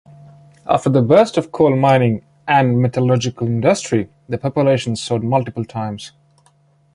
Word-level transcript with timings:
After 0.65 0.89
the 0.89 1.03
burst 1.03 1.37
of 1.37 1.51
coal 1.51 1.75
mining 1.75 2.25
and 2.47 2.81
metallurgic 2.83 3.39
industry 3.39 4.09
the 4.27 4.39
population 4.39 4.95
soared 4.95 5.23
multiple 5.23 5.63
times. 5.63 6.11